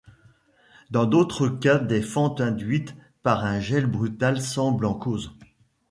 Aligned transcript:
Dans 0.89 1.05
d'autres 1.05 1.47
cas 1.47 1.77
des 1.77 2.01
fentes 2.01 2.41
induites 2.41 2.95
par 3.21 3.45
un 3.45 3.59
gel 3.59 3.85
brutal 3.85 4.41
semblent 4.41 4.85
en 4.87 4.95
cause. 4.95 5.37